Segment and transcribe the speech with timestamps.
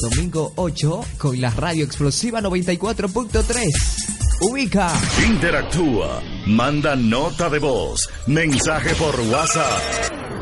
[0.00, 3.64] Domingo 8 con la radio explosiva 94.3.
[4.42, 4.92] Ubica.
[5.26, 6.22] Interactúa.
[6.46, 8.08] Manda nota de voz.
[8.28, 9.82] Mensaje por WhatsApp.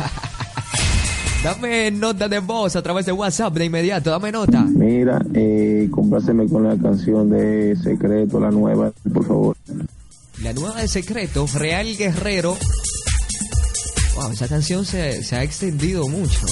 [1.45, 4.63] Dame nota de voz a través de WhatsApp de inmediato, dame nota.
[4.63, 9.57] Mira, eh, compláceme con la canción de Secreto, la nueva, por favor.
[10.43, 12.57] La nueva de Secreto, Real Guerrero.
[14.17, 16.47] Wow, esa canción se, se ha extendido mucho.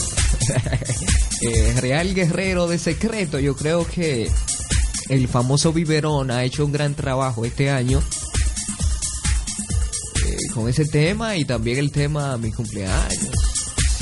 [1.41, 4.31] eh, Real Guerrero de Secreto, yo creo que
[5.09, 8.03] el famoso Biberón ha hecho un gran trabajo este año
[10.27, 13.42] eh, con ese tema y también el tema Mi cumpleaños.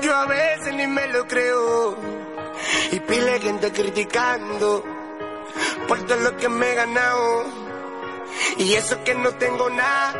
[0.02, 2.17] Yo a veces ni me lo creo.
[2.92, 4.84] Y pile gente criticando
[5.86, 7.44] por todo lo que me he ganado.
[8.58, 10.14] Y eso que no tengo nada,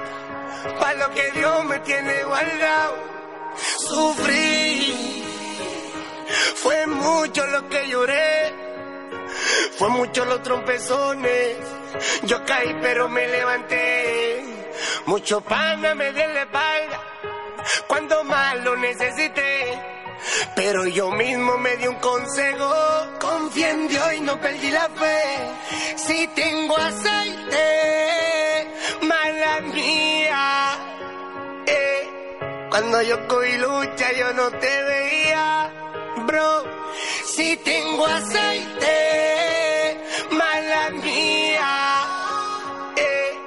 [0.80, 2.96] para lo que Dios me tiene guardado.
[3.88, 5.24] Sufrí,
[6.56, 8.54] fue mucho lo que lloré,
[9.76, 11.56] fue mucho los trompezones.
[12.22, 14.44] Yo caí pero me levanté,
[15.06, 17.00] mucho pana me dio la espalda,
[17.86, 19.97] cuando más lo necesité.
[20.54, 22.72] Pero yo mismo me di un consejo,
[23.20, 25.50] confié en Dios y no perdí la fe.
[25.96, 27.64] Si tengo aceite,
[29.02, 30.76] mala mía.
[31.66, 35.70] Eh, cuando yo cogí lucha yo no te veía,
[36.26, 36.64] bro.
[37.24, 38.96] Si tengo aceite,
[40.30, 42.04] mala mía.
[42.96, 43.38] Eh,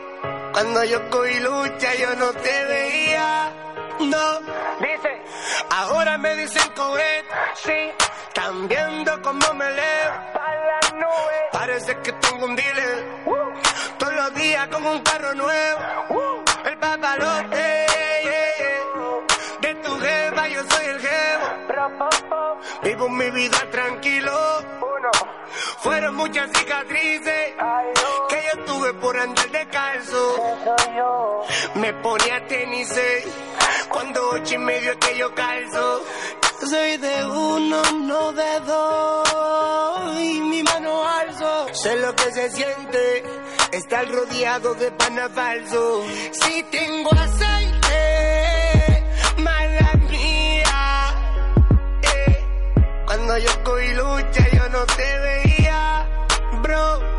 [0.54, 3.52] cuando yo cogí lucha yo no te veía,
[4.00, 4.51] no.
[5.82, 7.26] Ahora me dicen cohet,
[7.56, 7.92] sí.
[8.28, 10.12] Están viendo cómo me leo.
[11.52, 13.24] Parece que tengo un dealer.
[13.98, 16.44] Todos los días con un carro nuevo.
[16.66, 17.86] El papalote.
[19.62, 21.46] De tu jeva yo soy el jevo.
[22.84, 24.32] Vivo mi vida tranquilo.
[25.80, 27.54] Fueron muchas cicatrices
[28.30, 30.36] que yo tuve por andar descalzo.
[31.74, 33.24] Me ponía tenis eh,
[33.92, 36.04] cuando ocho y medio es que yo calzo.
[36.70, 40.20] Soy de uno, no de dos.
[40.20, 41.68] Y mi mano alzo.
[41.74, 43.24] Sé lo que se siente.
[43.72, 46.04] Estar rodeado de pana falso.
[46.32, 49.04] Si tengo aceite,
[49.38, 51.14] mala mía.
[52.04, 52.46] Eh,
[53.08, 56.28] Cuando yo cogí lucha yo no te veía,
[56.62, 57.11] bro.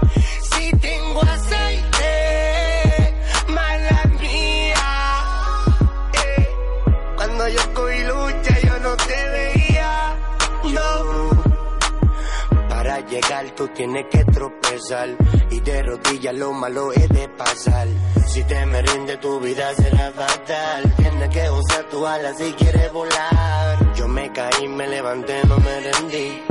[13.12, 15.08] Llegar tú tienes que tropezar.
[15.50, 17.86] Y de rodillas lo malo es de pasar.
[18.26, 20.94] Si te me rinde tu vida será fatal.
[20.96, 23.94] Tienes que usar tu ala si quieres volar.
[23.94, 26.42] Yo me caí, me levanté, no me rendí.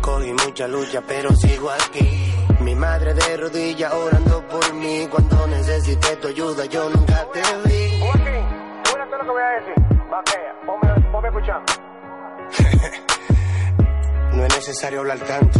[0.00, 2.32] Cogí mucha lucha, pero sigo aquí.
[2.60, 5.06] Mi madre de rodillas orando por mí.
[5.10, 8.00] Cuando necesité tu ayuda, yo nunca te vi.
[8.00, 9.74] Lo que voy a decir.
[10.66, 11.72] Ponme, ponme escuchando.
[14.36, 15.58] No es necesario hablar tanto.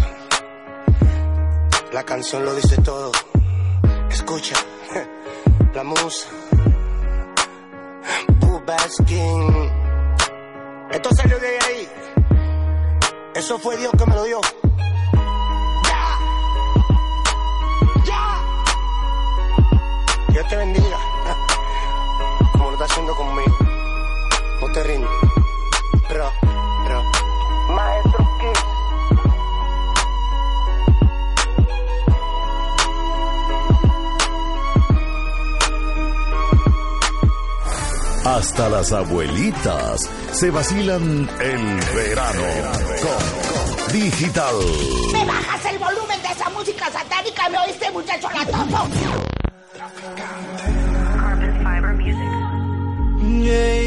[1.92, 3.12] La canción lo dice todo.
[4.10, 4.56] Escucha,
[5.72, 6.28] la musa.
[8.40, 9.70] Bubaskin.
[10.90, 11.88] Esto salió de ahí.
[13.34, 14.40] Eso fue Dios que me lo dio.
[15.84, 16.18] Ya.
[18.04, 18.44] Ya.
[20.28, 20.98] Dios te bendiga.
[22.52, 23.56] Como lo está haciendo conmigo.
[24.60, 25.25] No te rindas.
[38.26, 40.00] Hasta las abuelitas
[40.32, 42.42] se vacilan el verano
[43.00, 44.56] con Digital.
[45.12, 47.48] ¿Me bajas el volumen de esa música satánica?
[47.48, 48.88] ¿Me oíste, muchacho latoso?
[53.22, 53.85] Yeah, yeah,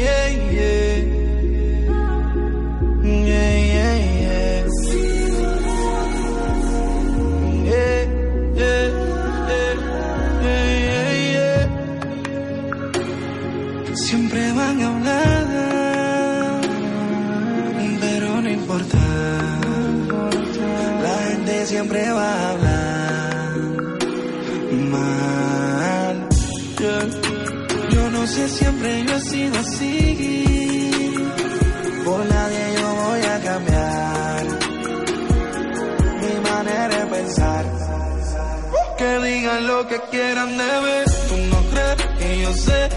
[39.60, 40.98] lo que quieran de mí.
[41.28, 42.88] Tú no crees que yo sé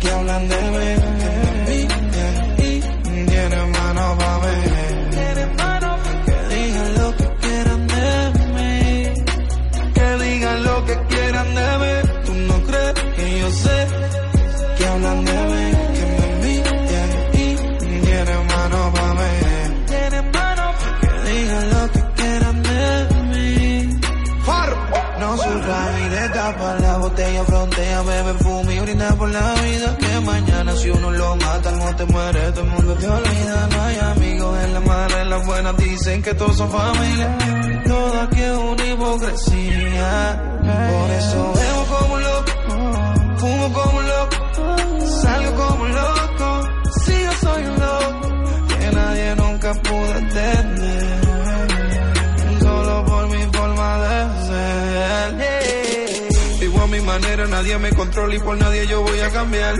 [0.00, 1.11] que hablan de mí.
[28.34, 29.96] Fume y brinda por la vida.
[29.98, 33.68] Que mañana si uno lo mata, no te muere, todo el mundo te olvida.
[33.70, 37.38] No hay amigos en la mala, en las buenas dicen que todos son familia.
[37.86, 40.42] Todo aquí es una hipocresía.
[40.62, 42.52] Por eso bebo como un loco,
[43.38, 44.36] fumo como un loco,
[45.22, 46.11] salgo como un loco.
[57.62, 59.76] Nadie me controla y por nadie yo voy a cambiar.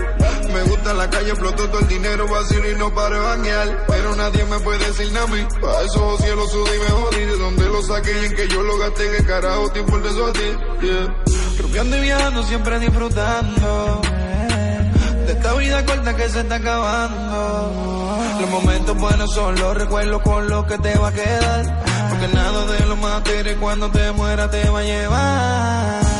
[0.53, 3.85] Me gusta la calle, exploto todo el dinero vacío y no paro de bañar.
[3.87, 5.45] Pero nadie me puede decir nada a mí.
[5.61, 7.25] Pa' esos cielos sudí me jodí.
[7.25, 10.25] De dónde lo saqué y en que yo lo gasté, que carajo el de eso
[10.25, 10.39] a ti.
[10.81, 11.97] Yeah.
[11.97, 14.01] Y viajando, siempre disfrutando.
[15.25, 18.17] De esta vida corta que se está acabando.
[18.39, 21.83] Los momentos buenos son los recuerdos con los que te va a quedar.
[22.09, 26.12] Porque nada de lo material cuando te muera te va a llevar.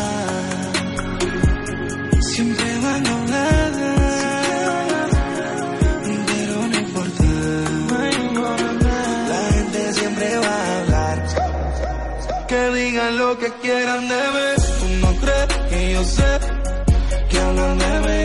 [2.34, 3.72] Siempre van a hablar,
[6.26, 7.24] pero no importa.
[9.30, 11.18] La gente siempre va a hablar.
[12.48, 14.48] Que digan lo que quieran de mí.
[14.80, 16.40] Tú no crees que yo sé
[17.30, 18.23] que hablan de mí.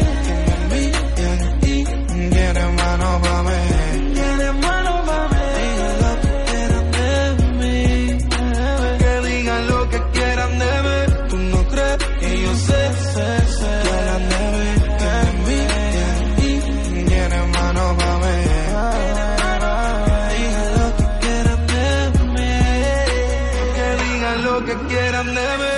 [24.58, 25.74] Lo que quieran de mí.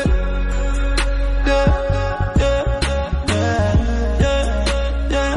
[1.47, 1.67] Yeah,
[2.37, 2.65] yeah,
[3.27, 3.65] yeah,
[4.21, 4.45] yeah,
[5.11, 5.35] yeah,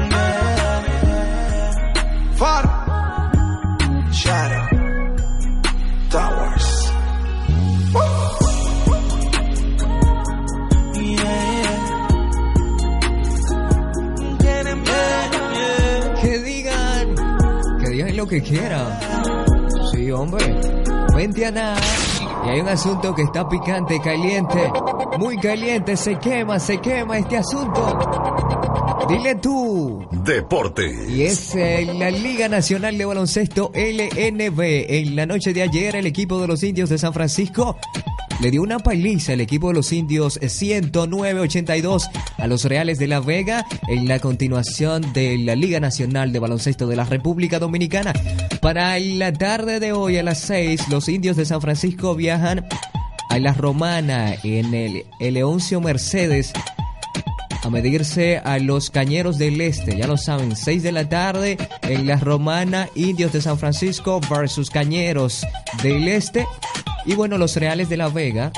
[0.00, 0.26] yeah.
[2.36, 2.64] Far
[4.10, 4.66] Shadow
[6.10, 6.68] Towers.
[16.22, 17.06] Que digan,
[17.80, 18.98] que digan lo que quieran.
[19.92, 20.44] Sí, hombre.
[21.14, 22.09] Vente a nada.
[22.44, 24.72] Y hay un asunto que está picante, caliente,
[25.18, 27.98] muy caliente, se quema, se quema este asunto.
[29.08, 30.06] Dile tú.
[30.24, 30.88] Deporte.
[31.08, 34.60] Y es eh, la Liga Nacional de Baloncesto LNB.
[34.60, 37.76] En la noche de ayer, el equipo de los indios de San Francisco
[38.40, 43.20] le dio una paliza al equipo de los indios 109-82 a los Reales de La
[43.20, 48.14] Vega en la continuación de la Liga Nacional de Baloncesto de la República Dominicana.
[48.62, 52.66] Para la tarde de hoy a las 6, los indios de San Francisco viajan
[53.28, 56.52] a La Romana en el Eleoncio Mercedes
[57.62, 59.98] a medirse a los Cañeros del Este.
[59.98, 64.70] Ya lo saben, 6 de la tarde en La Romana, Indios de San Francisco versus
[64.70, 65.46] Cañeros
[65.82, 66.46] del Este.
[67.04, 68.52] Y bueno, los Reales de La Vega.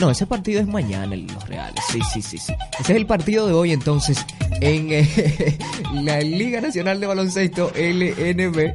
[0.00, 1.82] No, ese partido es mañana, los Reales.
[1.90, 2.52] Sí, sí, sí, sí.
[2.78, 4.24] Ese es el partido de hoy, entonces,
[4.60, 5.58] en eh,
[5.94, 8.74] la Liga Nacional de Baloncesto LNB.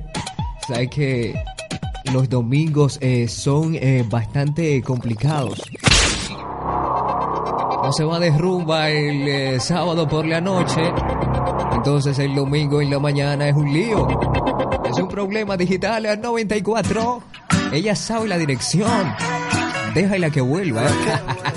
[0.68, 1.34] Sabes que
[2.12, 5.62] los domingos eh, son eh, bastante complicados.
[7.84, 10.82] No se va de rumba el eh, sábado por la noche.
[11.74, 14.08] Entonces el domingo en la mañana es un lío.
[14.86, 17.24] Es un problema digital a 94.
[17.74, 19.16] Ella sabe la dirección.
[19.96, 20.84] Déjala que vuelva.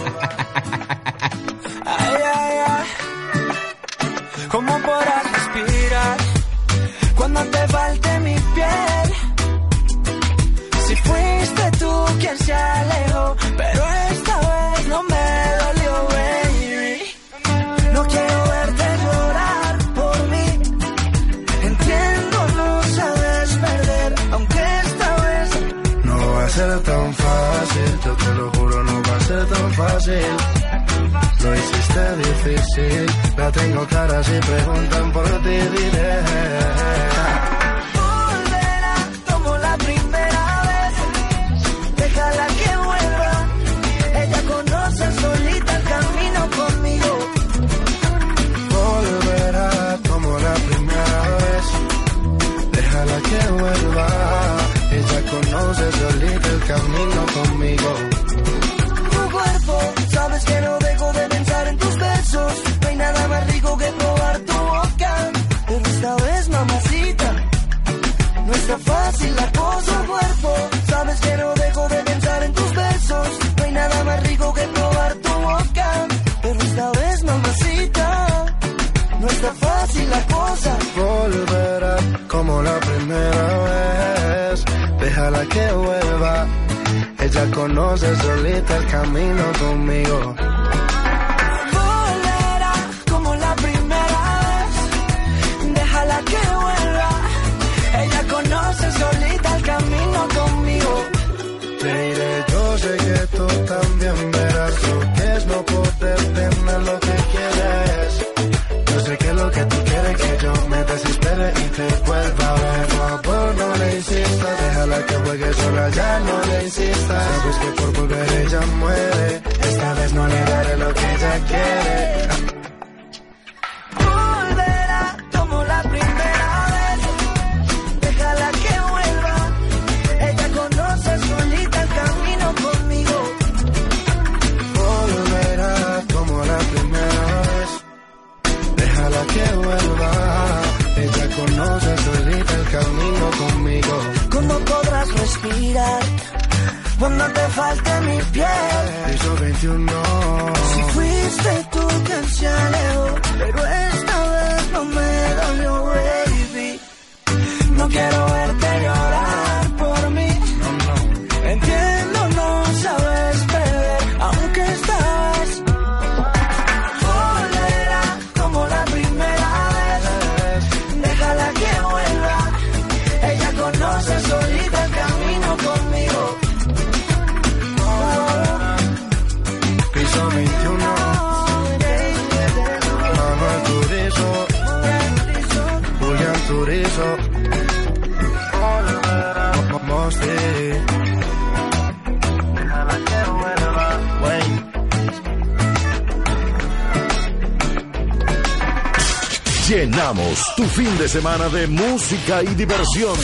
[201.08, 203.16] semana de música y diversión.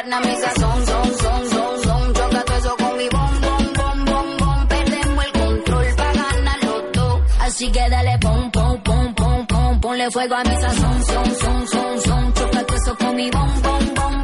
[0.00, 2.14] Alterna mi sazón, son, son, son, son.
[2.14, 4.68] Choca todo eso con mi bom, bom, bom, bom, bom.
[4.68, 7.22] Perdemos el control para ganarlo todo.
[7.40, 9.80] Así que dale pom, pom, pom, pom, pom.
[9.80, 12.34] Ponle fuego a mi sazón, son, son, son, son.
[12.34, 14.19] Choca todo eso con mi bom, bom, bom.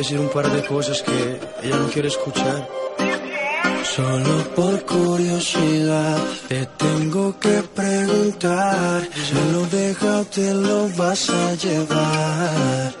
[0.00, 2.66] Decir un par de cosas que ella no quiere escuchar.
[3.94, 6.16] Solo por curiosidad
[6.48, 9.06] te tengo que preguntar.
[9.26, 12.94] Si lo deja o te lo vas a llevar.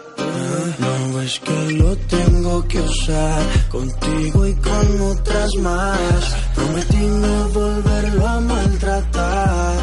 [0.84, 6.20] No ves que lo tengo que usar contigo y con otras más.
[6.54, 9.74] Prometí no volverlo a maltratar.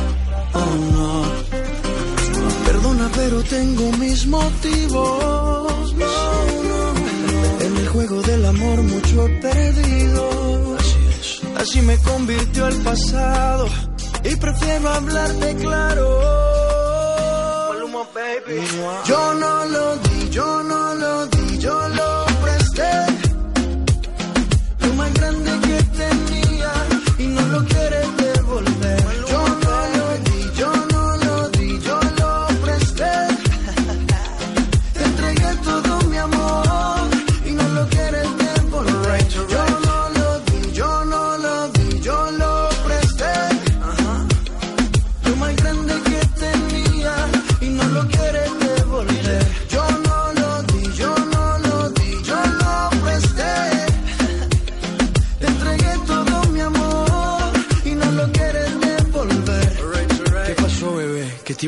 [0.53, 1.11] Oh no.
[2.65, 5.46] Perdona, pero tengo mis motivos.
[8.57, 10.77] Amor mucho perdido.
[10.77, 11.41] Así es.
[11.57, 13.67] Así me convirtió el pasado.
[14.23, 16.37] Y prefiero hablarte claro.
[19.05, 22.91] Yo no lo di, yo no lo di, yo lo presté.
[24.79, 26.73] Lo más grande que tenía
[27.19, 28.26] y no lo quieres devolver.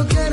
[0.00, 0.29] Lo quieres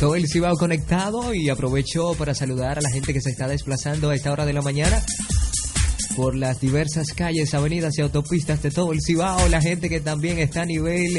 [0.00, 4.10] Todo el Cibao conectado y aprovecho para saludar a la gente que se está desplazando
[4.10, 5.00] a esta hora de la mañana.
[6.16, 9.48] por las diversas calles, avenidas y autopistas de todo el Cibao.
[9.48, 11.16] La gente que también está a nivel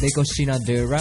[0.00, 1.00] de cocinadera.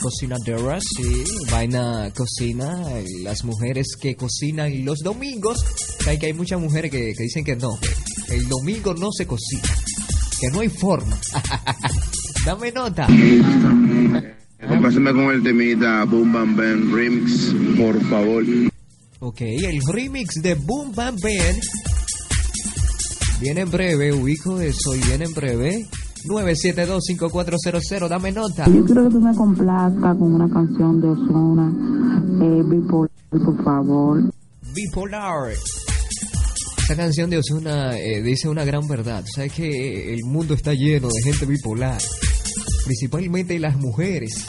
[0.00, 2.84] Cocinadera, sí, vaina cocina.
[3.22, 5.58] Las mujeres que cocinan los domingos.
[6.06, 7.78] Hay que hay muchas mujeres que, que dicen que no,
[8.28, 9.62] que el domingo no se cocina.
[10.40, 11.18] Que no hay forma.
[12.44, 13.06] Dame nota.
[14.82, 18.44] Pásame con el temita Boom Bam Bam Remix, por favor.
[19.18, 21.56] Ok, el remix de Boom Bam Bam
[23.40, 25.86] viene en breve, ubico eso y viene en breve.
[26.26, 28.66] 972-5400, dame nota.
[28.66, 31.72] Yo quiero que tú me complazcas con una canción de Ozuna,
[32.42, 34.22] eh, Bipolar, por favor.
[34.74, 35.52] Bipolar.
[36.88, 39.24] Esta canción de Ozuna eh, dice una gran verdad.
[39.34, 42.00] Sabes que el mundo está lleno de gente bipolar,
[42.84, 44.44] principalmente las mujeres.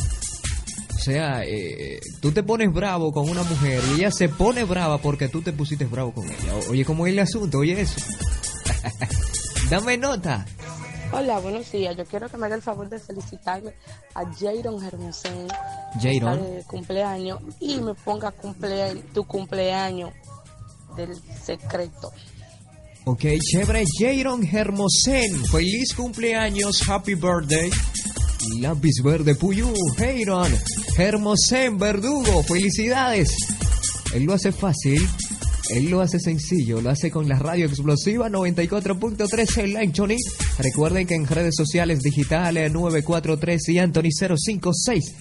[0.96, 5.00] O sea, eh, tú te pones bravo con una mujer y ella se pone brava
[5.00, 6.54] porque tú te pusiste bravo con ella.
[6.70, 7.60] Oye, ¿cómo es el asunto?
[7.60, 8.00] Oye, eso.
[9.72, 10.46] Dame nota.
[11.12, 11.96] Hola, buenos días.
[11.96, 13.74] Yo quiero que me haga el favor de felicitarme
[14.14, 15.48] a Jairon Hermosén.
[16.36, 20.12] De cumpleaños y me ponga cumplea- tu cumpleaños
[20.96, 22.12] del secreto.
[23.06, 23.84] Ok, chévere.
[24.00, 25.46] Jairon Hermosen.
[25.46, 26.82] Feliz cumpleaños.
[26.88, 27.70] Happy birthday.
[28.60, 29.74] Lápiz verde Puyú.
[29.98, 30.54] Jairon
[30.98, 32.44] Hermosen Verdugo.
[32.44, 33.30] Felicidades.
[34.14, 35.08] Él lo hace fácil.
[35.70, 40.16] Él lo hace sencillo, lo hace con la radio explosiva 94.3 en Anthony.
[40.60, 45.16] Recuerden que en redes sociales digitales 943 y Anthony 056.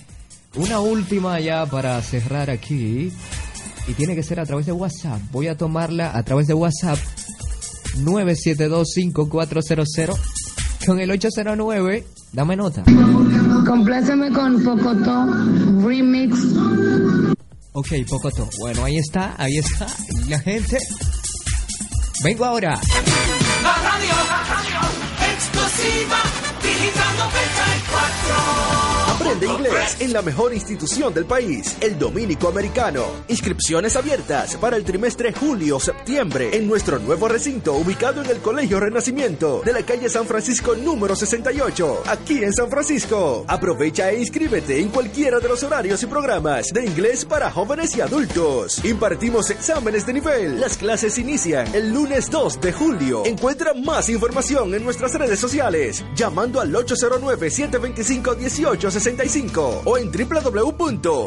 [0.57, 3.11] Una última ya para cerrar aquí.
[3.89, 5.21] Y tiene que ser a través de WhatsApp.
[5.33, 6.99] Voy a tomarla a través de WhatsApp
[7.99, 10.17] 9725400
[10.87, 12.05] con el 809.
[12.33, 12.85] Dame nota.
[13.67, 15.27] Compláceme con Pocotó
[15.83, 16.39] Remix.
[17.79, 18.49] Ok, Pocoto.
[18.59, 19.87] Bueno, ahí está, ahí está.
[20.29, 20.79] La gente.
[22.25, 22.71] Vengo ahora.
[22.71, 24.81] La radio, la radio,
[25.35, 26.23] explosiva,
[26.63, 28.76] digitando 34
[29.41, 33.05] de inglés en la mejor institución del país, el Dominico Americano.
[33.29, 39.63] Inscripciones abiertas para el trimestre julio-septiembre en nuestro nuevo recinto ubicado en el Colegio Renacimiento
[39.65, 43.45] de la calle San Francisco número 68, aquí en San Francisco.
[43.49, 48.01] Aprovecha e inscríbete en cualquiera de los horarios y programas de inglés para jóvenes y
[48.01, 48.85] adultos.
[48.85, 50.61] Impartimos exámenes de nivel.
[50.61, 53.27] Las clases inician el lunes 2 de julio.
[53.27, 60.11] Encuentra más información en nuestras redes sociales llamando al 809 725 1868 809-725-1865 o en
[60.11, 61.23] www.icda.edu.do.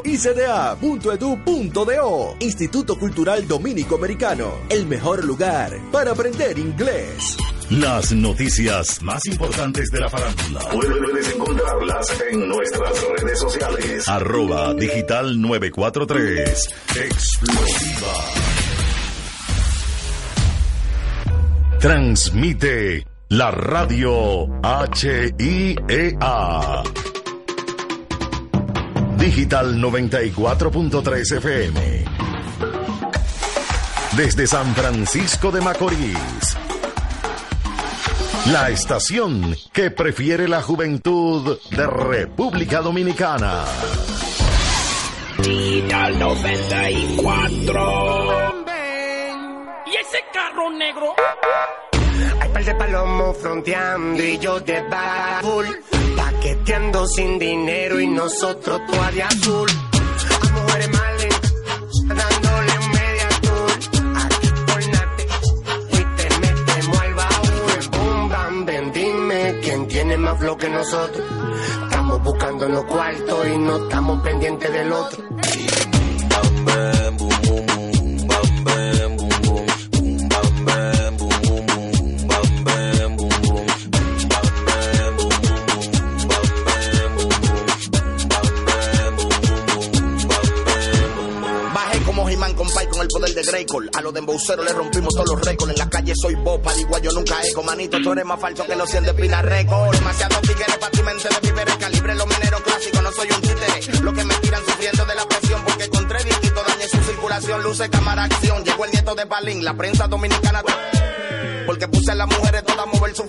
[2.39, 7.37] Instituto Cultural Dominico Americano, el mejor lugar para aprender inglés.
[7.69, 10.61] Las noticias más importantes de la farándula.
[10.71, 14.07] Puedes encontrarlas en nuestras redes sociales.
[14.07, 16.69] Arroba Digital 943.
[16.95, 18.13] Explosiva.
[21.79, 24.47] Transmite la radio
[24.91, 26.83] HIEA.
[29.19, 32.05] Digital 94.3 FM.
[34.15, 36.57] Desde San Francisco de Macorís.
[38.45, 43.65] La estación que prefiere la juventud de República Dominicana.
[45.43, 48.55] Digital 94.
[49.85, 51.13] ¿Y ese carro negro?
[52.39, 54.81] Hay par de palomos fronteando y yo de
[55.41, 55.65] full
[56.39, 59.69] Paqueteando sin dinero y nosotros todavía azul.
[59.69, 61.41] A mujeres males,
[62.07, 63.71] dándole un media tour.
[64.15, 65.27] Aquí por nate,
[65.91, 67.89] y te metemos al baúl.
[67.91, 71.27] Boom, bam, ven, dime quién tiene más flow que nosotros.
[71.83, 75.23] Estamos buscando los cuartos y no estamos pendientes del otro.
[93.09, 93.89] Poder de Greykol.
[93.97, 95.71] A los de embauceros le rompimos todos los récords.
[95.71, 97.63] En la calle soy Bob, igual yo nunca eco.
[97.63, 99.91] Manito, tú eres más falso que los 100 de Pina Record.
[99.95, 101.75] Demasiado tigres para tu mente de víveres.
[101.77, 104.01] Calibre los mineros clásicos, no soy un títere.
[104.01, 107.63] Los que me tiran sufriendo de la presión porque con tres disquitos dañé su circulación.
[107.63, 108.63] Luce, cámara, acción.
[108.63, 110.63] Llegó el nieto de Balín, la prensa dominicana.
[111.65, 113.25] Porque puse a las mujeres todas a mover su...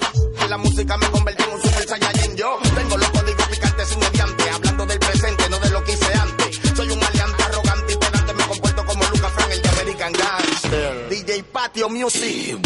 [0.48, 2.36] La música me convertí en un super saiyajin.
[2.36, 4.50] Yo tengo los códigos picantes sin mediante.
[4.50, 5.39] Hablando del presente,
[11.30, 12.58] DJ Patio Music.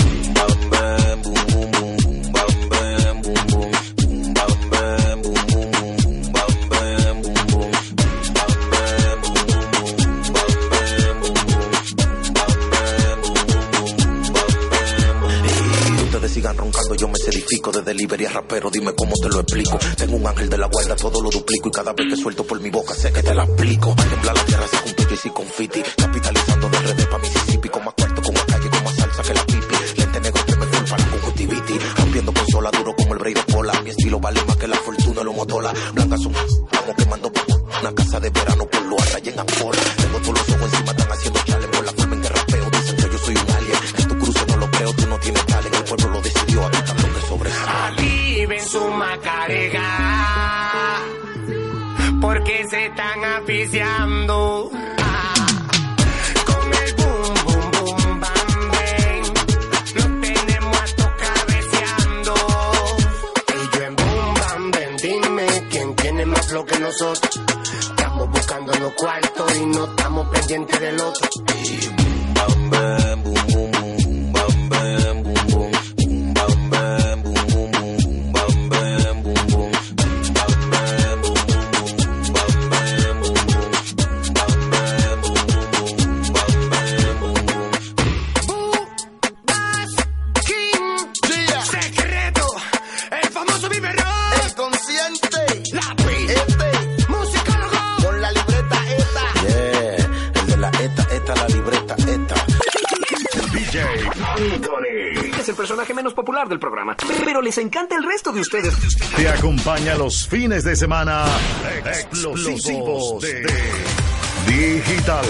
[16.34, 19.78] sigan roncando, yo me certifico de delivery a rapero, dime cómo te lo explico.
[19.96, 22.60] Tengo un ángel de la guarda, todo lo duplico y cada vez que suelto por
[22.60, 23.94] mi boca sé que te la aplico.
[23.94, 27.94] Temblar la tierra, se junto y con confiti, capitalizando de redes pa' Mississippi con más
[29.16, 29.74] café la pipi.
[29.96, 31.94] Lente negro que me culpa la conjuntivitis.
[31.96, 33.80] Rompiendo consola duro como el Brady Pola.
[33.82, 35.72] Mi estilo vale más que la fortuna lo motola.
[35.92, 37.44] Blanca son, estamos quemando por
[37.80, 39.78] una casa de verano por lo arraya en Angola.
[39.96, 42.70] Tengo todos los ojos encima, están haciendo chale por la forma en que rapeo.
[42.70, 43.78] Dicen que yo soy un alien.
[43.98, 45.78] En tu cruce no lo creo, tú no tienes talento.
[45.78, 47.86] El pueblo lo decidió, aquí está lo que sobresale.
[47.86, 49.88] Aliven su macarega.
[52.20, 54.70] Porque se están aficiando.
[54.98, 55.33] Ah
[66.84, 67.40] nosotros.
[67.80, 71.28] Estamos buscando los cuartos y no estamos pendientes del otro.
[106.48, 106.96] del programa.
[107.24, 108.74] Pero les encanta el resto de ustedes.
[109.16, 111.24] Te acompaña los fines de semana
[111.86, 113.46] explosivos de
[114.46, 115.24] Digital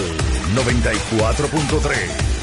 [0.55, 2.34] 94.3.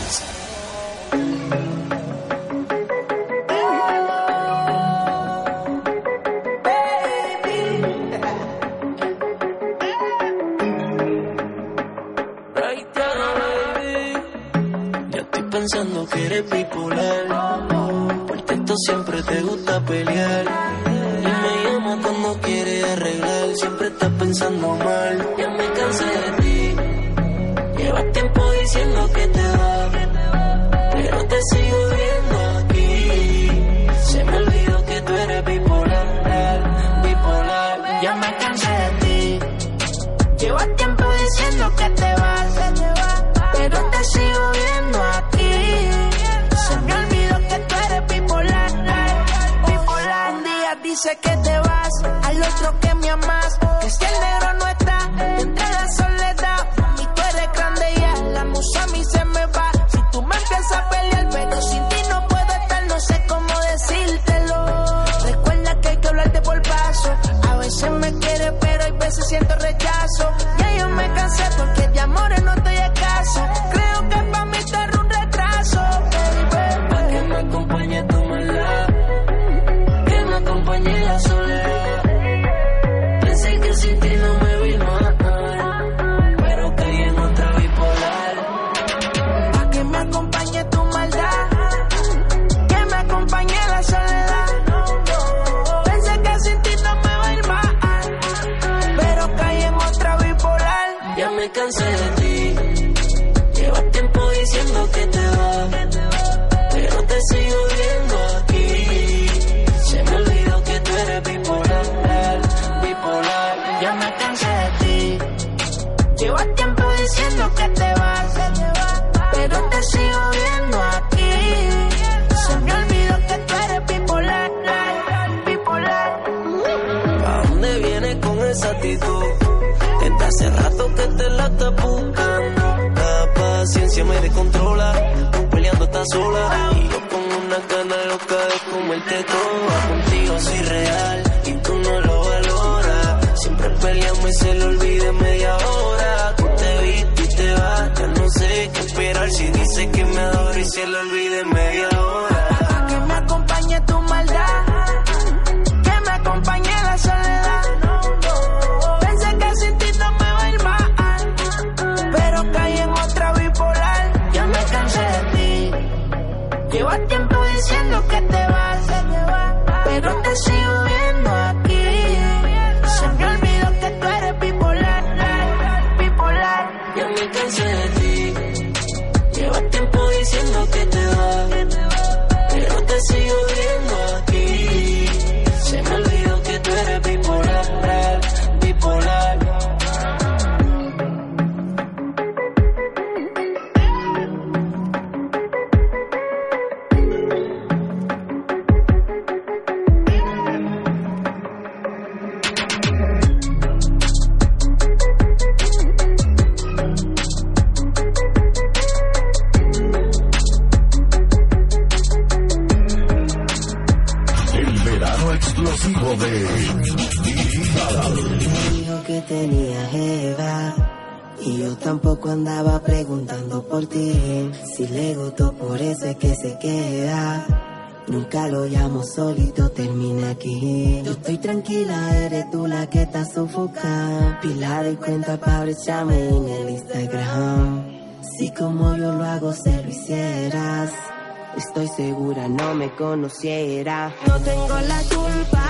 [244.26, 245.61] No tengo la culpa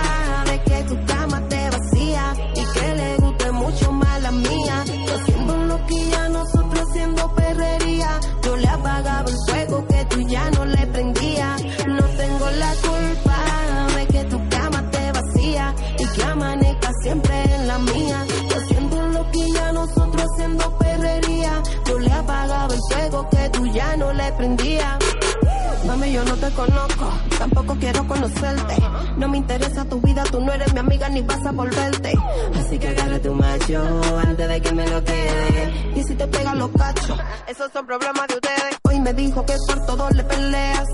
[33.73, 35.93] macho antes de que me lo quede.
[35.97, 38.79] Y si te pegan los cachos, esos son problemas de ustedes.
[38.83, 40.87] Hoy me dijo que por todo le peleas.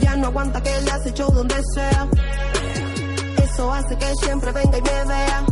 [0.00, 2.08] Ya no aguanta que le hace show donde sea.
[3.42, 5.44] Eso hace que siempre venga y me vea.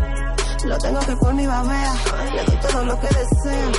[0.65, 1.95] Lo tengo que por mi babea.
[2.35, 3.73] Le doy todo lo que desea.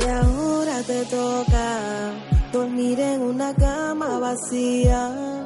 [0.00, 2.12] Y ahora te toca
[2.52, 5.36] dormir en una cama vacía.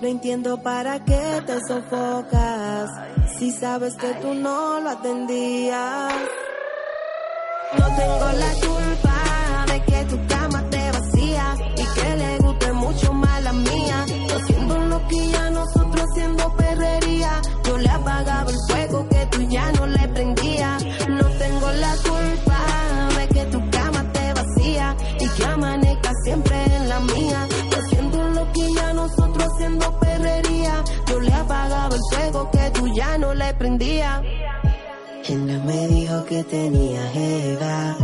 [0.00, 2.90] No entiendo para qué te sofocas.
[3.38, 6.14] Si sabes que tú no lo atendías.
[7.78, 13.12] No tengo la culpa de que tu cama te vacía y que le guste mucho
[13.12, 14.06] más la mía.
[14.26, 17.42] Yo haciendo loquilla, nosotros haciendo perrería.
[17.64, 18.89] Yo le apagaba el fuego
[32.00, 34.22] el fuego que tú ya no le prendía.
[35.28, 37.96] Él no me dijo que tenía Eva.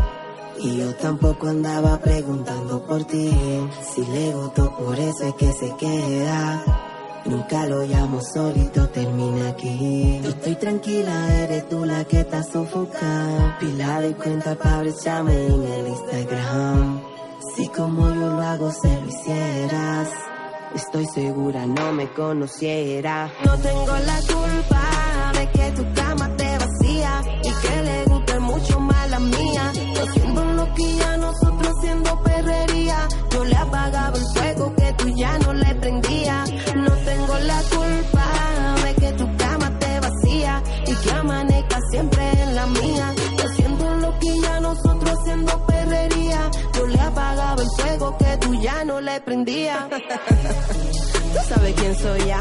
[0.58, 3.30] Y yo tampoco andaba preguntando por ti.
[3.94, 6.62] Si le gustó, por eso es que se queda.
[7.24, 10.20] Nunca lo llamo solito, termina aquí.
[10.22, 13.58] Yo estoy tranquila, eres tú la que está sofocada.
[13.58, 17.02] Pila de cuenta para echarme en el Instagram.
[17.54, 20.08] Si como yo lo hago, se lo hicieras.
[20.76, 23.32] Estoy segura, no me conociera.
[23.46, 28.80] No tengo la culpa de que tu cama te vacía y que le guste mucho
[28.80, 29.72] más la mía.
[29.94, 33.08] Yo haciendo loquilla, nosotros haciendo perrería.
[33.30, 36.44] Yo le apagaba el fuego que tú ya no le prendía.
[36.76, 38.26] No tengo la culpa
[38.84, 42.25] de que tu cama te vacía y que amanezca siempre
[48.60, 49.88] ya no le prendía.
[49.90, 52.38] Tú sabes quién soy ya.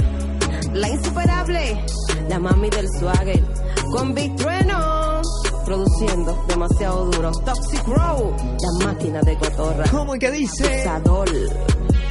[0.74, 1.86] La insuperable,
[2.30, 3.44] la mami del swagger.
[3.92, 5.22] Con Big Trueno,
[5.66, 7.32] produciendo demasiado duro.
[7.32, 9.86] Toxic Row, la máquina de cotorra.
[9.92, 10.84] ¿Cómo que dice?
[10.84, 11.30] Sadol.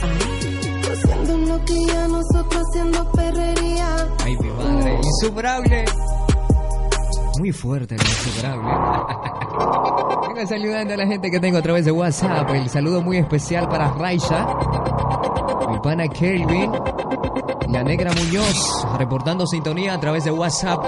[0.03, 4.09] Ay, Haciendo lo que ya nosotros haciendo perrería.
[4.25, 5.01] Ay, mi madre.
[5.03, 5.85] Insuperable.
[7.39, 8.71] Muy fuerte insuperable.
[10.35, 12.51] Venga saludando a la gente que tengo a través de WhatsApp.
[12.51, 14.45] El saludo muy especial para Raisha,
[15.70, 16.72] mi pana Kelvin,
[17.68, 20.85] la negra Muñoz, reportando sintonía a través de WhatsApp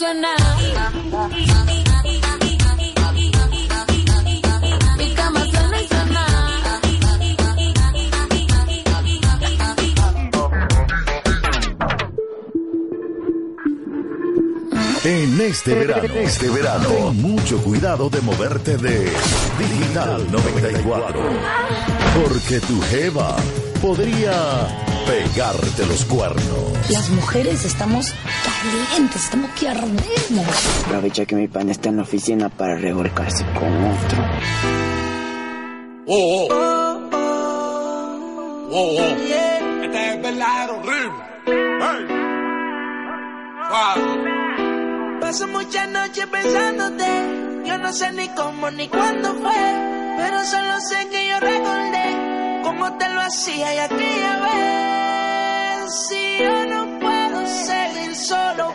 [0.00, 2.40] suena y suena.
[4.96, 6.26] Mi cama suena y suena.
[15.02, 19.12] En este verano, este verano, ten mucho cuidado de moverte de
[19.58, 21.20] Digital 94.
[22.22, 23.36] Porque tu jeva
[23.82, 24.32] podría
[25.06, 26.90] pegarte los cuernos.
[26.90, 28.14] Las mujeres estamos
[28.60, 30.84] calientes, estamos que ardemos.
[30.86, 34.18] Aprovecha que mi pan está en la oficina para revolcarse con otro.
[36.06, 37.10] Oh, oh.
[38.72, 39.00] Oh, oh.
[39.82, 41.24] Este es verdadero horrible.
[41.46, 42.06] Hey.
[43.70, 45.20] Wow.
[45.20, 47.06] Paso muchas noches pensándote.
[47.64, 50.16] Yo no sé ni cómo ni cuándo fue.
[50.18, 55.94] Pero solo sé que yo recordé cómo te lo hacía y aquella vez.
[56.08, 56.89] Si yo no
[57.50, 58.74] seguir solo,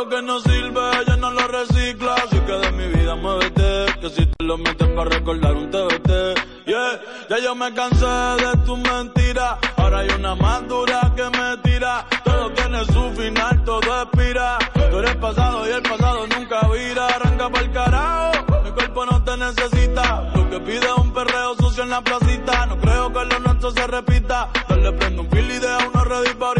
[0.00, 2.14] lo que no sirve ya no lo recicla.
[2.14, 6.10] Así que de mi vida muévete, que si te lo metes para recordar un TBT.
[6.66, 9.58] Yeah, ya yo me cansé de tus mentiras.
[9.76, 12.06] Ahora hay una más dura que me tira.
[12.24, 14.58] Todo tiene su final, todo expira.
[14.90, 17.06] Tú eres pasado y el pasado nunca vira.
[17.06, 20.30] Arranca pa'l carajo, mi cuerpo no te necesita.
[20.34, 22.66] Lo que pide es un perreo sucio en la placita.
[22.66, 24.48] No creo que lo nuestro se repita.
[24.66, 26.54] Dale prendo un fil y deja uno ready pa'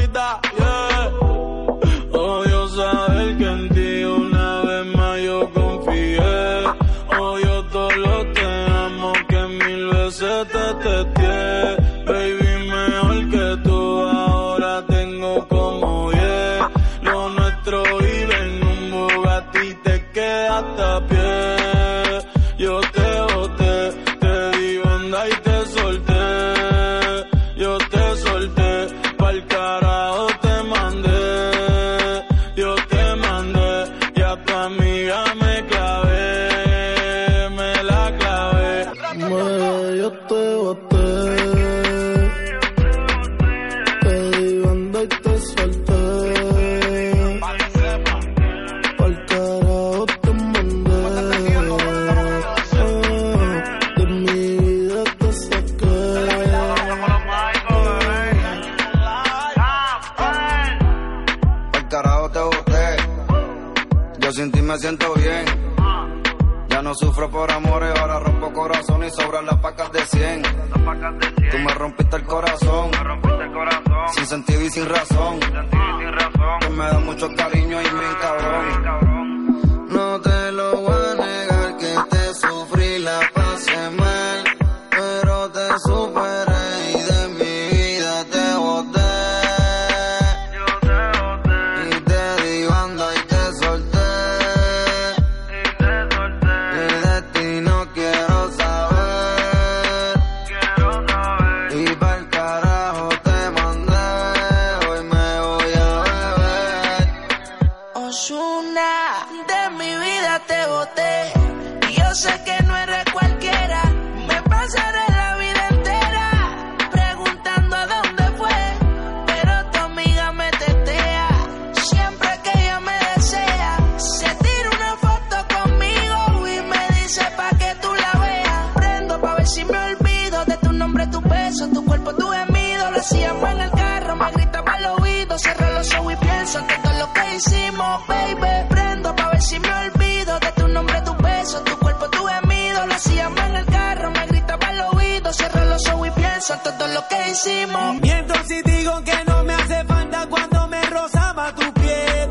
[148.00, 152.30] Miento si digo que no me hace falta cuando me rozaba tu piel.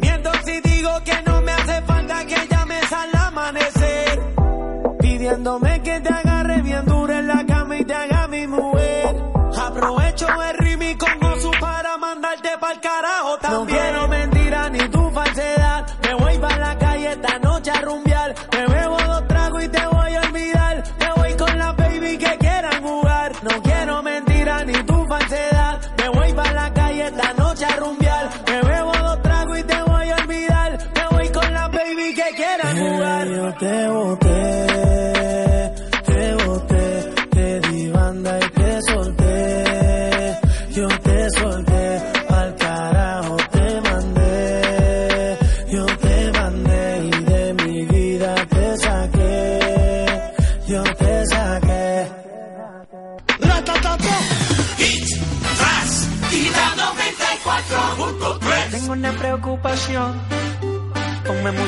[0.00, 4.20] Miento si digo que no me hace falta que llames al amanecer.
[4.98, 6.31] Pidiéndome que te agarre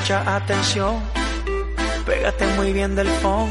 [0.05, 0.97] mucha atención.
[2.05, 3.51] Pégate muy bien del phone.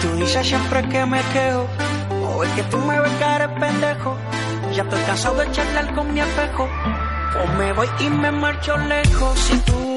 [0.00, 1.66] Tú dices siempre que me quejo,
[2.22, 4.16] o es que tú me ves cara de pendejo.
[4.76, 6.68] Ya estoy cansado de charlar con mi espejo.
[7.42, 9.89] O me voy y me marcho lejos si tú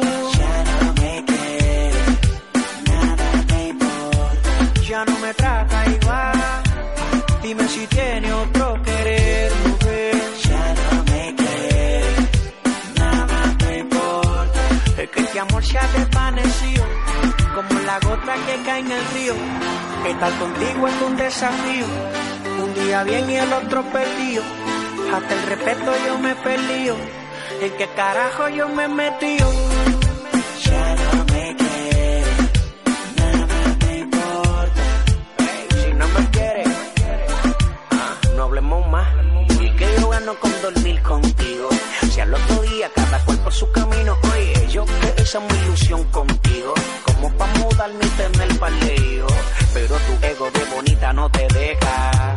[17.54, 19.34] como la gota que cae en el río.
[20.08, 21.86] Estar contigo es un desafío,
[22.64, 24.44] un día bien y el otro perdido.
[25.14, 26.96] Hasta el respeto yo me perdido,
[27.62, 29.52] en qué carajo yo me metido.
[30.64, 32.28] Ya no me quieres,
[33.18, 34.84] nada te importa.
[35.84, 36.70] si no me quieres,
[37.92, 39.08] ah, no hablemos más.
[39.60, 41.70] Y que yo gano con dormir contigo.
[42.12, 44.13] Si al otro día cada cual por su camino,
[45.38, 46.74] es mi ilusión contigo.
[47.06, 49.28] Como pa' mudarme y tener paleo.
[49.74, 52.36] Pero tu ego de bonita no te deja.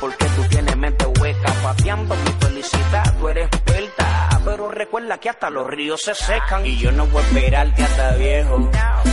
[0.00, 3.14] Porque tú tienes mente hueca, pateando mi felicidad.
[3.18, 6.66] Tú eres experta, pero recuerda que hasta los ríos se secan.
[6.66, 8.70] Y yo no voy a esperarte hasta viejo.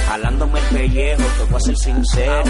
[0.07, 2.43] Jalándome el pellejo, te voy a ser sincero.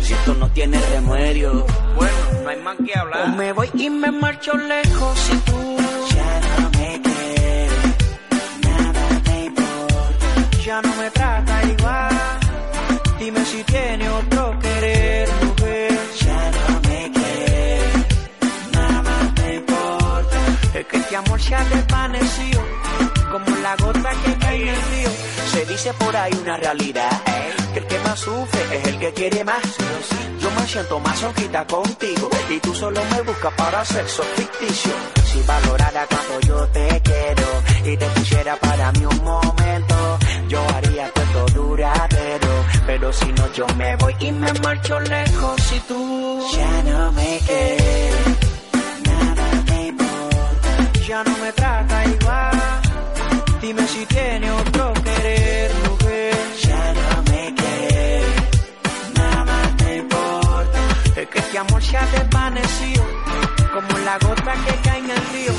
[0.00, 3.22] Si esto no tiene remedio, bueno, no hay más que hablar.
[3.22, 5.76] O me voy y me marcho lejos si tú
[6.14, 7.05] ya no me
[10.66, 12.10] Ya no me trata igual.
[13.20, 15.98] Dime si tiene otro querer, mujer.
[16.20, 17.92] Ya no me quieres,
[18.72, 20.38] nada te importa.
[20.74, 22.64] Es que este amor se ha desvanecido,
[23.30, 25.10] como la gota que cae en el río.
[25.52, 27.22] Se dice por ahí una realidad,
[27.72, 29.62] que el que más sufre es el que quiere más.
[30.40, 34.92] Yo me siento más ojita contigo, y tú solo me buscas para sexo ficticio.
[35.26, 40.18] Si valorara cuando yo te quiero, y te pusiera para mí un momento,
[40.48, 42.64] yo haría todo duradero.
[42.86, 45.62] Pero si no, yo me voy y me marcho lejos.
[45.62, 48.14] Si tú ya no me quieres,
[49.06, 50.90] nada te importa.
[51.08, 52.80] Ya no me trata igual.
[53.60, 56.36] Dime si tiene otro querer, mujer.
[56.62, 58.26] Ya no me quieres,
[59.14, 60.80] nada te importa.
[61.16, 63.04] Es que este amor se ha desvanecido,
[63.74, 65.52] como la gota que cae en el río.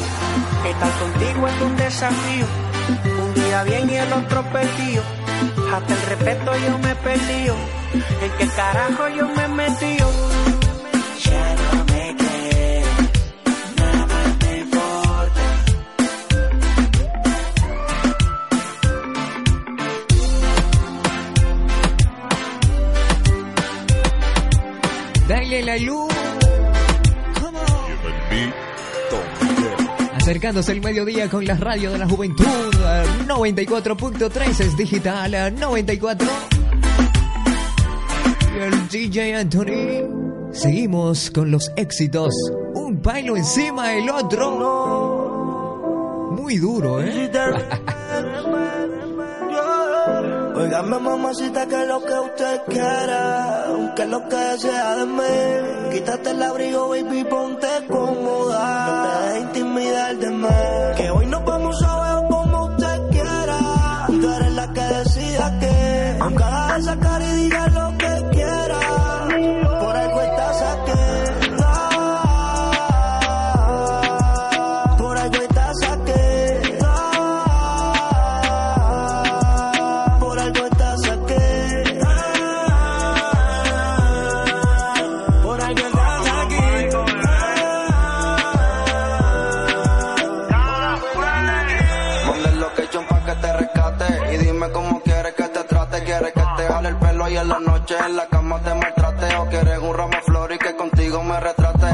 [0.70, 2.46] Estar contigo es un desafío,
[2.90, 5.04] un día bien y el otro perdido.
[5.74, 7.56] Hasta el respeto yo me he perdido,
[8.22, 10.12] en qué carajo yo me he metido.
[11.24, 12.86] Ya no me quieres,
[13.78, 15.42] nada te importa.
[25.28, 26.17] Dale la luz.
[30.28, 32.44] Acercándose el mediodía con la radio de la juventud.
[32.46, 35.34] eh, 94.3 es digital.
[35.34, 36.28] eh, 94.
[38.54, 40.52] Y el DJ Anthony.
[40.52, 42.34] Seguimos con los éxitos.
[42.74, 44.58] Un bailo encima del otro.
[46.34, 47.32] Muy duro, ¿eh?
[50.58, 53.66] Óigame mamacita que lo que usted quiera,
[53.96, 55.24] que lo que sea de mí.
[55.94, 59.27] Quítate el abrigo, baby, ponte cómoda.
[59.98, 60.97] No te
[97.96, 101.88] en la cama te maltrate O quieres un ramo flor y que contigo me retrate.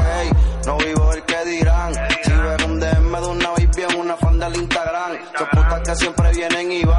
[0.66, 1.94] No vivo el que dirán.
[2.22, 5.96] Si ves un DM de una baby en una fan del Instagram Son putas que
[5.96, 6.93] siempre vienen y van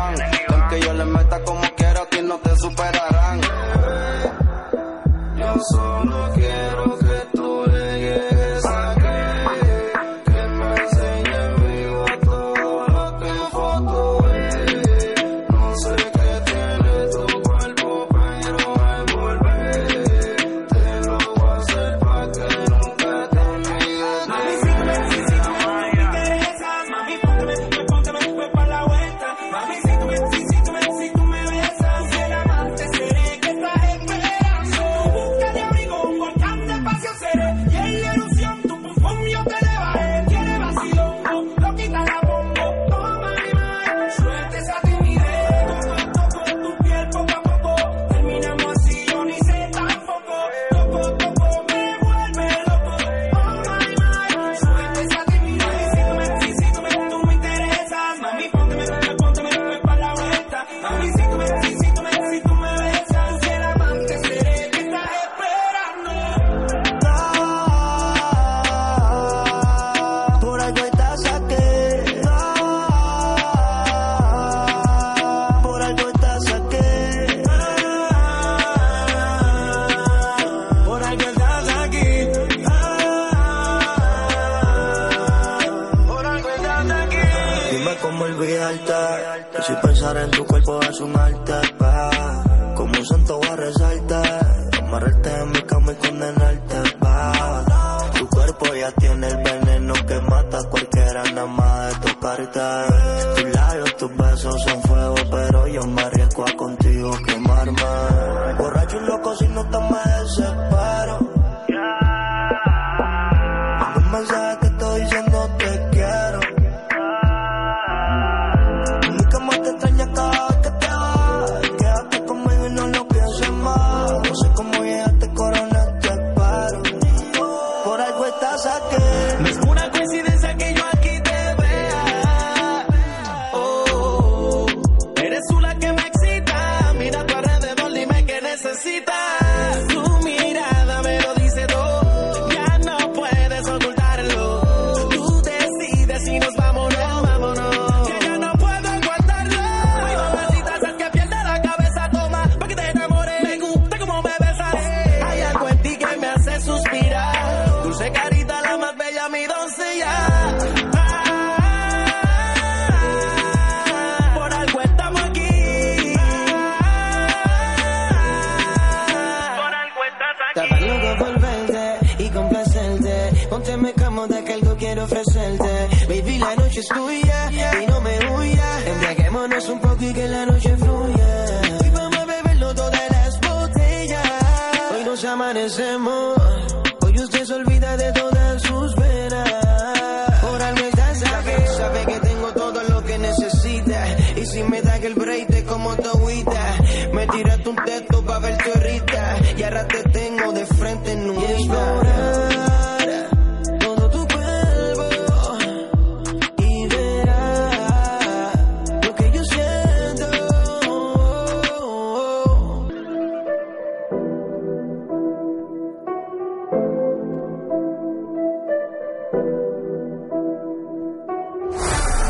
[106.46, 108.58] me arriesgo a contigo quemarme.
[108.58, 109.75] Borracho y loco si no te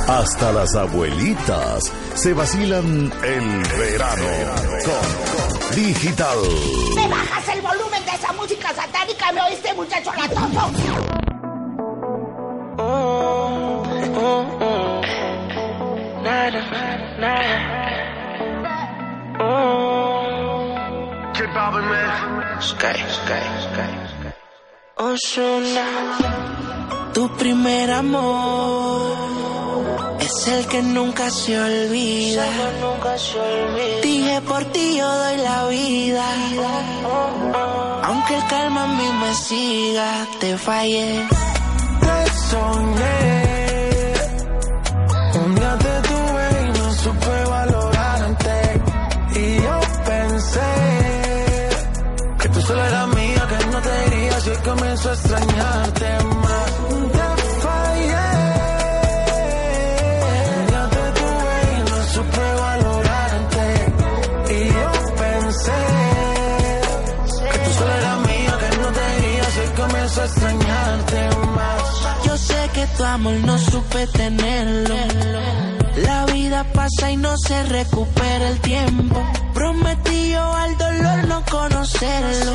[0.07, 4.27] Hasta las abuelitas se vacilan el verano
[4.85, 6.37] con Digital.
[6.95, 9.31] ¿Me bajas el volumen de esa música satánica?
[9.31, 10.71] ¿Me oíste, muchacho latoso?
[22.61, 23.91] Sky, sky, sky.
[24.97, 25.87] Ozuna,
[27.13, 28.84] tu primer amor
[30.37, 32.45] es el que nunca se olvida.
[34.03, 36.25] Dije por ti yo doy la vida.
[38.03, 41.27] Aunque el calma a mí me siga, te fallé.
[42.05, 42.17] Te
[42.49, 44.13] soñé.
[45.43, 48.57] Un día te tuve y no supe valorarte.
[49.35, 50.71] Y yo pensé
[52.39, 56.24] que tú solo eras mía, que no te irías y hoy comienzo a extrañarte
[73.15, 74.95] amor no supe tenerlo.
[75.97, 79.23] La vida pasa y no se recupera el tiempo.
[79.53, 82.51] Prometí yo al dolor no conocerlo.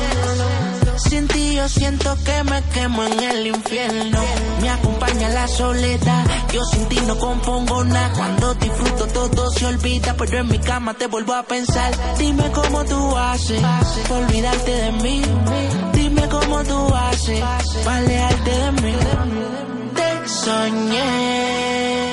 [0.97, 4.19] Sin ti yo siento que me quemo en el infierno.
[4.61, 6.25] Me acompaña la soledad.
[6.53, 8.13] Yo sin ti no compongo nada.
[8.15, 10.15] Cuando disfruto todo se olvida.
[10.15, 11.91] Pero en mi cama te vuelvo a pensar.
[12.19, 13.61] Dime cómo tú haces
[14.07, 15.21] para olvidarte de mí.
[15.93, 17.41] Dime cómo tú haces
[17.83, 19.70] para alejarte de mí.
[20.43, 22.09] Soñé.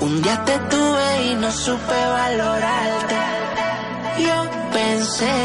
[0.00, 3.18] Un día te tuve y no supe valorarte.
[4.26, 4.36] Yo
[4.72, 5.36] pensé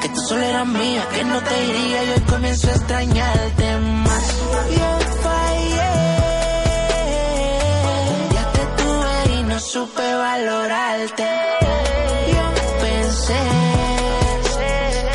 [0.00, 4.26] que tú solo eras mía, que no te iría y hoy comienzo a extrañarte más.
[4.78, 4.90] Yo
[5.22, 5.92] fallé.
[8.12, 11.28] Un día te tuve y no supe valorarte.
[12.34, 12.44] Yo
[12.84, 13.42] pensé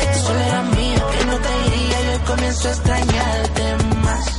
[0.00, 4.36] que tú solo eras mía, que no te iría y hoy comienzo a extrañarte más.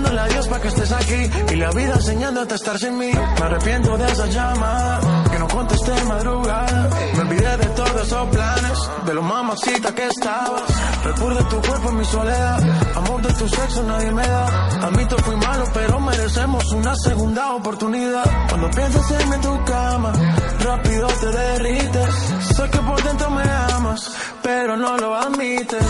[0.00, 3.12] Rogándole a Dios para que estés aquí y la vida enseñándote a estar sin mí.
[3.12, 6.88] Me arrepiento de esa llamada que no contesté madrugada.
[7.14, 10.62] Me olvidé de todos esos planes, de lo mamacita que estabas.
[11.04, 14.46] Recuerdo tu cuerpo en mi soledad, amor de tu sexo nadie me da.
[14.86, 18.24] Admito fui malo, pero merecemos una segunda oportunidad.
[18.48, 20.12] Cuando piensas en mí en tu cama,
[20.60, 22.14] rápido te derrites.
[22.56, 24.10] Sé que por dentro me amas,
[24.42, 25.84] pero no lo admites.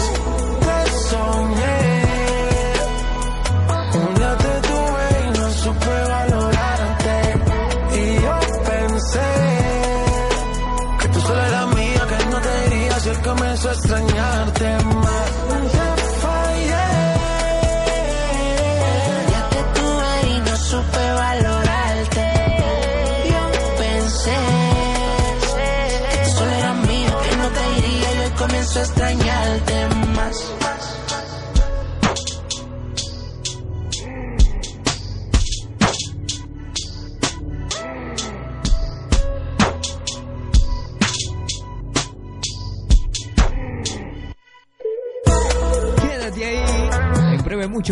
[0.61, 2.00] Te soñé.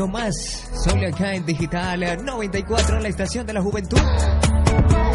[0.07, 0.71] Más.
[0.85, 4.01] Solo acá en Digital 94 en la estación de la juventud.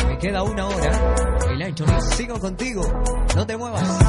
[0.07, 1.15] Me queda una hora.
[1.49, 2.83] El Anthony, sigo contigo.
[3.35, 3.99] No te muevas.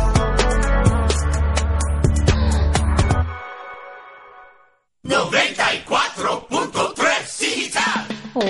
[5.05, 5.44] digital.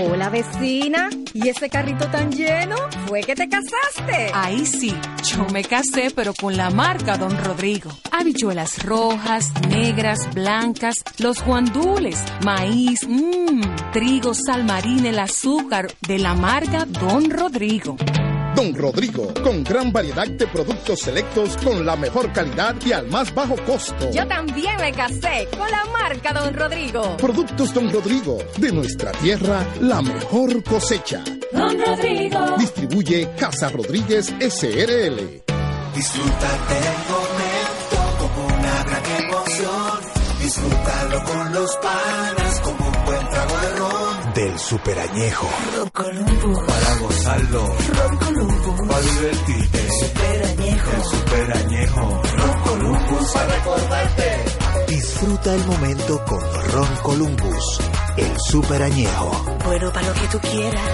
[0.07, 2.77] Hola vecina, ¿y ese carrito tan lleno?
[3.07, 4.31] ¿Fue que te casaste?
[4.35, 4.95] Ahí sí,
[5.25, 7.91] yo me casé, pero con la marca Don Rodrigo.
[8.11, 16.35] Habichuelas rojas, negras, blancas, los guandules, maíz, mmm, trigo, sal marina, el azúcar, de la
[16.35, 17.97] marca Don Rodrigo.
[18.55, 23.35] Don Rodrigo, con gran variedad de productos selectos con la mejor calidad y al más
[23.35, 24.11] bajo costo.
[24.13, 27.17] Yo también me casé con la marca Don Rodrigo.
[27.17, 31.23] Productos Don Rodrigo, de nuestra tierra, la mejor cosecha.
[31.53, 32.57] Don Rodrigo.
[32.59, 35.43] Distribuye Casa Rodríguez SRL.
[35.95, 40.01] Disfrútate el momento como una gran emoción.
[40.41, 42.44] Disfrútalo con los panas
[44.35, 45.49] Del superañejo.
[45.77, 46.67] Ron Columbo.
[46.67, 47.67] Para gozarlo.
[47.67, 48.77] Ron Columbo.
[48.89, 49.89] Para divertirte.
[50.01, 50.91] Superañejo.
[50.91, 52.23] El superañejo.
[52.37, 54.45] Ron Columbus para recordarte.
[54.89, 56.41] Disfruta el momento con
[56.73, 57.81] Ron Columbus.
[58.17, 59.59] El superañejo.
[59.65, 60.91] Bueno, para lo que tú quieras.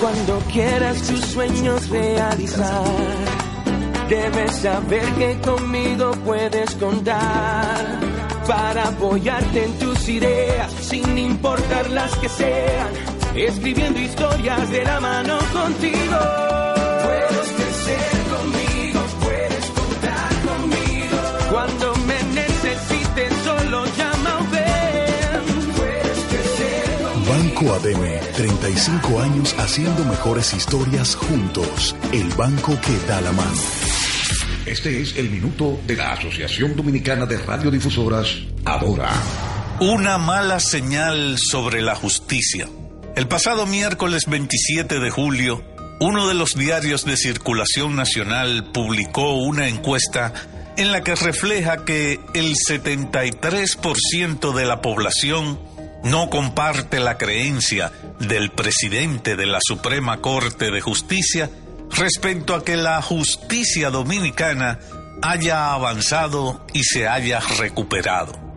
[0.00, 2.84] Cuando quieras tus sueños realizar,
[4.08, 8.00] debes saber que conmigo puedes contar
[8.50, 12.88] para apoyarte en tus ideas, sin importar las que sean,
[13.34, 16.18] escribiendo historias de la mano contigo.
[17.04, 21.16] Puedes crecer conmigo, puedes contar conmigo.
[21.50, 25.72] Cuando me necesites, solo llama o ven.
[25.76, 26.84] Puedes crecer.
[27.28, 31.94] Banco ADM, 35 años haciendo mejores historias juntos.
[32.12, 33.60] El banco que da la mano.
[34.66, 39.10] Este es el minuto de la Asociación Dominicana de Radiodifusoras, Adora.
[39.80, 42.68] Una mala señal sobre la justicia.
[43.16, 45.64] El pasado miércoles 27 de julio,
[46.00, 50.34] uno de los diarios de circulación nacional publicó una encuesta
[50.76, 55.58] en la que refleja que el 73% de la población
[56.04, 61.48] no comparte la creencia del presidente de la Suprema Corte de Justicia
[61.90, 64.78] respecto a que la justicia dominicana
[65.22, 68.49] haya avanzado y se haya recuperado.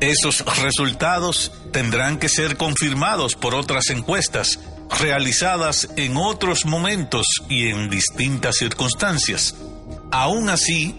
[0.00, 4.60] Esos resultados tendrán que ser confirmados por otras encuestas
[5.00, 9.56] realizadas en otros momentos y en distintas circunstancias.
[10.12, 10.94] Aún así,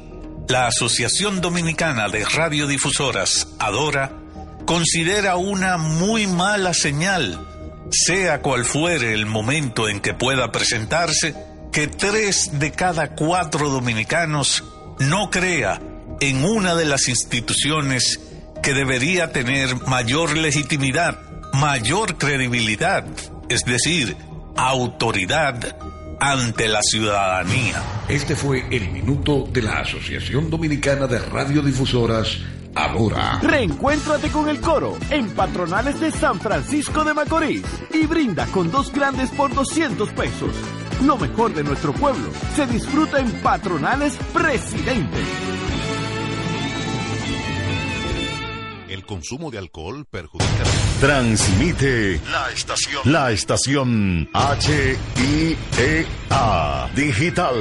[0.50, 4.12] la Asociación Dominicana de Radiodifusoras, Adora,
[4.66, 7.40] considera una muy mala señal,
[7.92, 11.36] sea cual fuere el momento en que pueda presentarse,
[11.72, 14.64] que tres de cada cuatro dominicanos
[15.00, 15.82] no crea
[16.20, 18.20] en una de las instituciones
[18.62, 21.20] que debería tener mayor legitimidad,
[21.54, 23.06] mayor credibilidad,
[23.50, 24.16] es decir,
[24.56, 25.78] autoridad
[26.20, 27.82] ante la ciudadanía.
[28.08, 32.38] Este fue el minuto de la Asociación Dominicana de Radiodifusoras,
[32.76, 33.40] Adora.
[33.42, 38.92] Reencuéntrate con el coro en Patronales de San Francisco de Macorís y brinda con dos
[38.92, 40.52] grandes por 200 pesos.
[41.04, 45.59] Lo mejor de nuestro pueblo se disfruta en Patronales Presidente.
[49.10, 50.64] Consumo de alcohol perjudica.
[51.02, 53.02] Transmite La estación.
[53.12, 56.06] la estación HIEA
[56.94, 57.56] Digital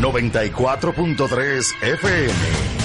[0.00, 2.83] 94.3 FM.